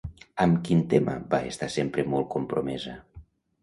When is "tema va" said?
0.95-1.43